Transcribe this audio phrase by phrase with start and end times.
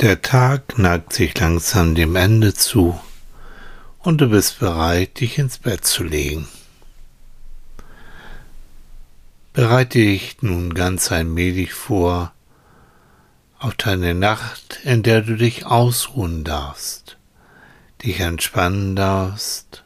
[0.00, 2.98] Der Tag neigt sich langsam dem Ende zu
[3.98, 6.48] und du bist bereit, dich ins Bett zu legen.
[9.52, 12.32] Bereite dich nun ganz allmählich vor
[13.58, 17.18] auf deine Nacht, in der du dich ausruhen darfst,
[18.02, 19.84] dich entspannen darfst,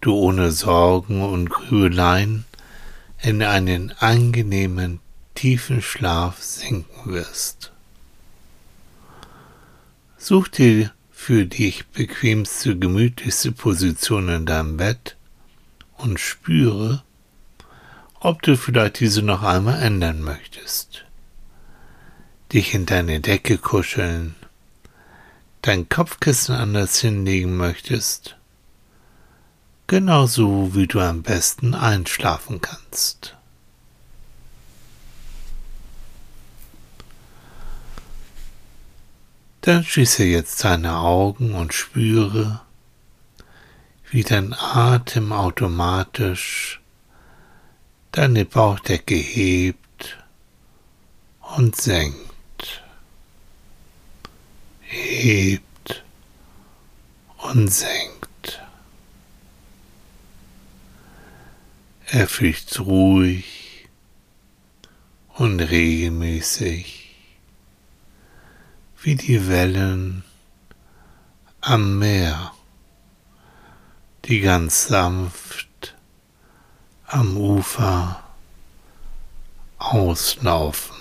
[0.00, 2.46] du ohne Sorgen und Grübeleien
[3.20, 5.00] in einen angenehmen,
[5.34, 7.71] tiefen Schlaf sinken wirst.
[10.24, 15.16] Such dir für dich bequemste, gemütlichste Position in deinem Bett
[15.96, 17.02] und spüre,
[18.20, 21.06] ob du vielleicht diese noch einmal ändern möchtest.
[22.52, 24.36] Dich in deine Decke kuscheln,
[25.60, 28.36] dein Kopfkissen anders hinlegen möchtest,
[29.88, 33.36] genauso wie du am besten einschlafen kannst.
[39.62, 42.62] Dann schließe jetzt deine Augen und spüre,
[44.10, 46.80] wie dein Atem automatisch
[48.10, 50.18] deine Bauchdecke hebt
[51.56, 52.82] und senkt,
[54.80, 56.02] hebt
[57.38, 58.62] und senkt.
[62.06, 63.88] Er fliegt ruhig
[65.36, 67.01] und regelmäßig
[69.02, 70.22] wie die Wellen
[71.60, 72.52] am Meer,
[74.26, 75.96] die ganz sanft
[77.06, 78.22] am Ufer
[79.78, 80.96] auslaufen,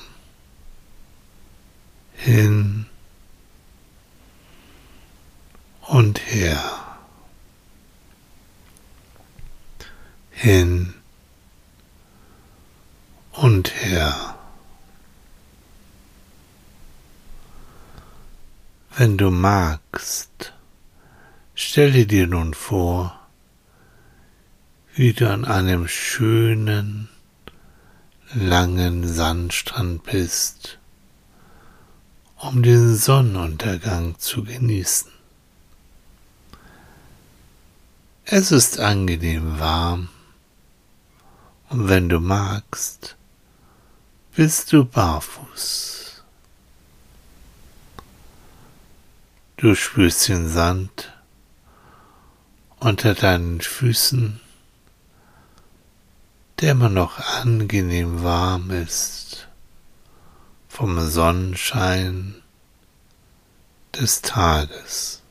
[2.16, 2.88] hin
[5.82, 6.60] und her,
[10.32, 10.96] hin
[13.32, 14.41] und her.
[18.98, 20.52] Wenn du magst,
[21.56, 23.18] stelle dir nun vor,
[24.94, 27.08] wie du an einem schönen,
[28.34, 30.78] langen Sandstrand bist,
[32.36, 35.10] um den Sonnenuntergang zu genießen.
[38.26, 40.10] Es ist angenehm warm
[41.70, 43.16] und wenn du magst,
[44.36, 45.91] bist du barfuß.
[49.62, 51.14] Du spürst den Sand
[52.80, 54.40] unter deinen Füßen
[56.60, 59.48] der immer noch angenehm warm ist
[60.68, 62.42] vom Sonnenschein
[63.94, 65.22] des Tages.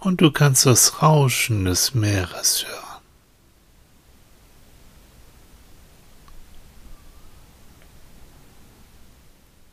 [0.00, 2.87] Und du kannst das Rauschen des Meeres hören.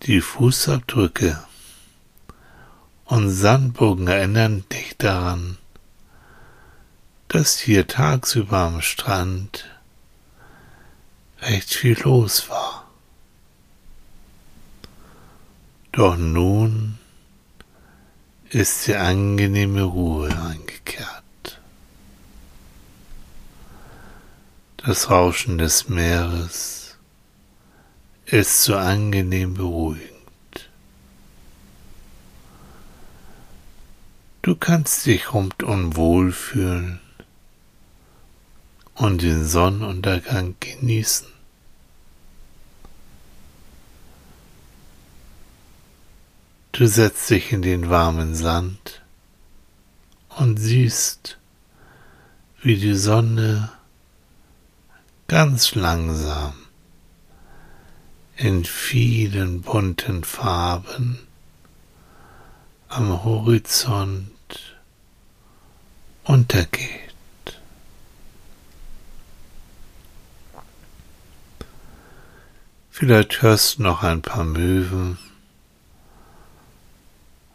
[0.05, 1.43] Die Fußabdrücke
[3.05, 5.57] und Sandbogen erinnern dich daran,
[7.27, 9.65] dass hier tagsüber am Strand
[11.41, 12.87] recht viel los war.
[15.91, 16.99] Doch nun
[18.51, 21.59] ist die angenehme Ruhe eingekehrt.
[24.77, 26.84] Das Rauschen des Meeres
[28.25, 30.11] ist so angenehm beruhigend.
[34.41, 36.99] Du kannst dich rundum wohlfühlen
[38.95, 41.27] und den Sonnenuntergang genießen.
[46.71, 49.01] Du setzt dich in den warmen Sand
[50.29, 51.37] und siehst,
[52.61, 53.71] wie die Sonne
[55.27, 56.64] ganz langsam
[58.37, 61.19] in vielen bunten Farben
[62.89, 64.31] am Horizont
[66.23, 67.01] untergeht.
[72.89, 75.17] Vielleicht hörst du noch ein paar Möwen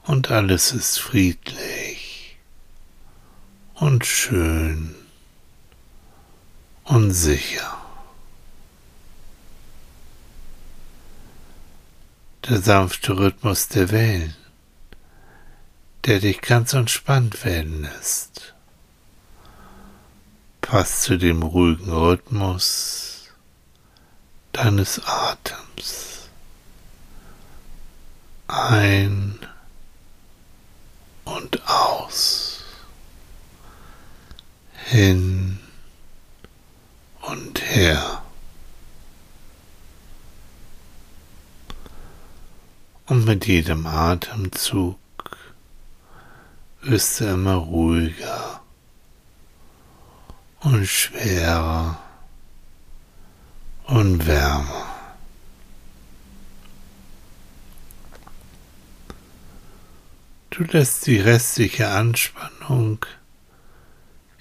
[0.05, 2.37] und alles ist friedlich
[3.75, 4.95] und schön
[6.85, 7.79] und sicher.
[12.51, 14.35] Der sanfte Rhythmus der Wellen,
[16.05, 18.55] der dich ganz entspannt werden lässt,
[20.61, 23.29] passt zu dem ruhigen Rhythmus
[24.51, 26.29] deines Atems.
[28.49, 29.39] Ein
[31.25, 32.65] und aus,
[34.87, 35.61] hin
[37.21, 38.20] und her.
[43.21, 44.97] Und mit jedem Atemzug
[46.81, 48.63] wirst du immer ruhiger
[50.61, 52.03] und schwerer
[53.85, 54.87] und wärmer.
[60.49, 63.05] Du lässt die restliche Anspannung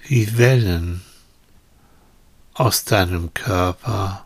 [0.04, 1.02] wie Wellen
[2.54, 4.24] aus deinem Körper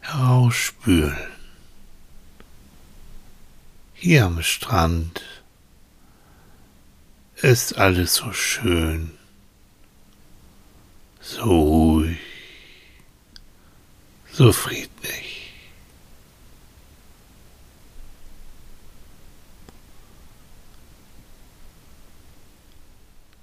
[0.00, 1.37] herausspülen.
[4.00, 5.22] Hier am Strand
[7.34, 9.18] ist alles so schön,
[11.20, 12.18] so ruhig,
[14.30, 15.52] so friedlich.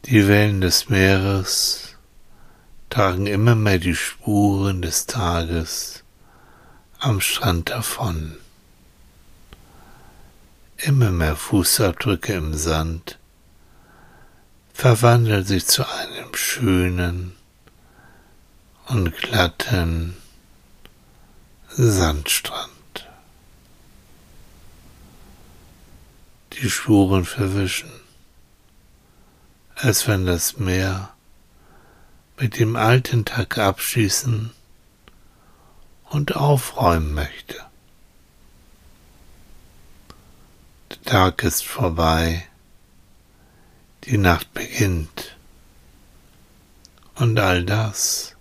[0.06, 1.98] Die Wellen des Meeres
[2.90, 6.06] tragen immer mehr die Spuren des Tages
[7.00, 8.38] am Strand davon.
[10.78, 13.18] Immer mehr Fußabdrücke im Sand
[14.74, 17.36] verwandeln sich zu einem schönen
[18.88, 20.18] und glatten
[21.70, 22.70] Sandstrand.
[26.54, 27.90] Die Spuren verwischen
[29.76, 31.14] als wenn das Meer
[32.38, 34.52] mit dem alten Tag abschließen
[36.10, 37.56] und aufräumen möchte.
[40.90, 42.48] Der Tag ist vorbei,
[44.06, 45.38] die Nacht beginnt
[47.14, 48.36] und all das,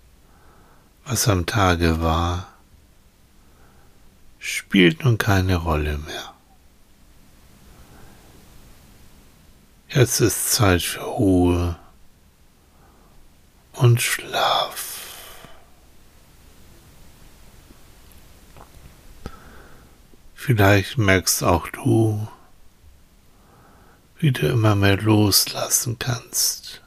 [1.05, 2.47] was am Tage war,
[4.39, 6.33] spielt nun keine Rolle mehr.
[9.89, 11.75] Jetzt ist Zeit für Ruhe
[13.73, 14.95] und Schlaf.
[20.33, 22.27] Vielleicht merkst auch du,
[24.17, 26.81] wie du immer mehr loslassen kannst,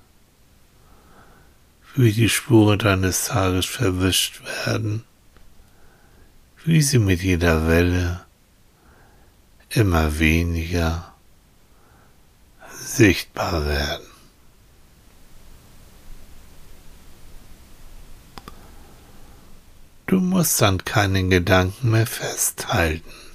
[1.94, 5.04] wie die Spuren deines Tages verwischt werden,
[6.64, 8.25] wie sie mit jeder Welle
[9.70, 11.14] immer weniger
[12.80, 14.06] sichtbar werden.
[20.06, 23.27] Du musst an keinen Gedanken mehr festhalten.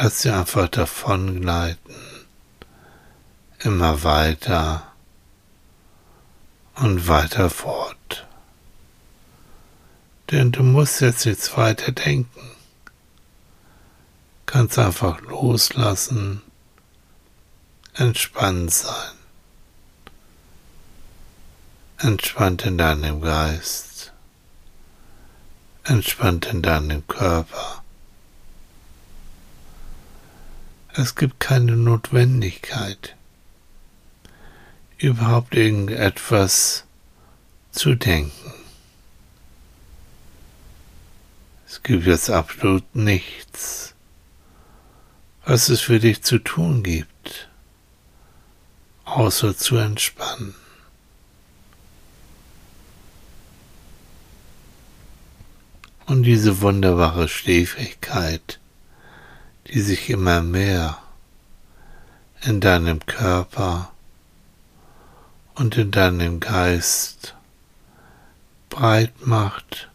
[0.00, 1.96] Lass sie einfach davon gleiten,
[3.58, 4.92] immer weiter
[6.76, 8.24] und weiter fort.
[10.30, 12.50] Denn du musst jetzt nichts weiter denken.
[14.46, 16.42] Kannst einfach loslassen
[17.94, 19.16] entspannt sein.
[21.98, 24.12] Entspannt in deinem Geist.
[25.82, 27.77] Entspannt in deinem Körper.
[31.00, 33.14] Es gibt keine Notwendigkeit,
[34.96, 36.86] überhaupt irgendetwas
[37.70, 38.52] zu denken.
[41.68, 43.94] Es gibt jetzt absolut nichts,
[45.44, 47.48] was es für dich zu tun gibt
[49.04, 50.56] außer zu entspannen.
[56.06, 58.58] Und diese wunderbare Schläfrigkeit,
[59.68, 60.98] die sich immer mehr
[62.42, 63.92] in deinem Körper
[65.54, 67.34] und in deinem Geist
[68.70, 69.88] breit macht,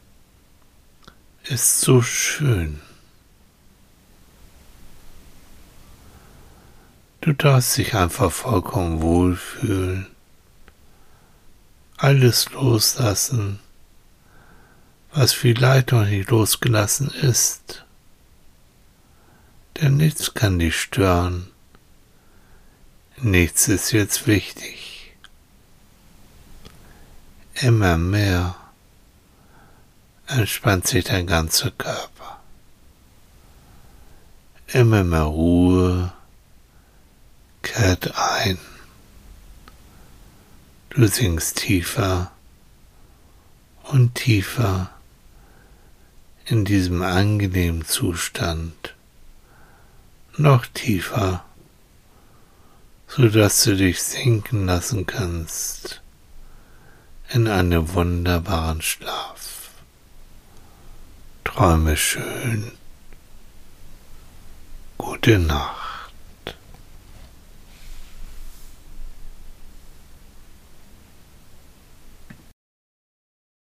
[1.43, 2.81] ist so schön.
[7.21, 10.07] Du darfst dich einfach vollkommen wohlfühlen,
[11.95, 13.59] alles loslassen,
[15.13, 17.82] was vielleicht noch nicht losgelassen ist.
[19.81, 21.51] Denn nichts kann dich stören,
[23.17, 25.13] nichts ist jetzt wichtig.
[27.55, 28.55] Immer mehr
[30.27, 32.39] entspannt sich dein ganzer Körper.
[34.67, 36.13] Immer mehr Ruhe
[37.61, 38.57] kehrt ein.
[40.89, 42.31] Du sinkst tiefer
[43.83, 44.91] und tiefer
[46.45, 48.95] in diesem angenehmen Zustand,
[50.37, 51.43] noch tiefer,
[53.07, 56.01] so dass du dich sinken lassen kannst
[57.29, 59.69] in einen wunderbaren Schlaf.
[61.43, 62.71] Träume schön.
[64.97, 65.82] Gute Nacht.